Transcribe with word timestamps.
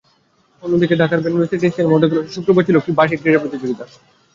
অন্যদিকে, 0.63 0.95
ঢাকার 1.01 1.19
venue 1.23 1.39
residential 1.39 1.87
model 1.91 2.09
কলেজে 2.11 2.35
শুক্রবার 2.35 2.65
ছিল 2.67 2.75
বার্ষিক 2.97 3.19
ক্রীড়া 3.21 3.41
প্রতিযোগিতা। 3.43 3.85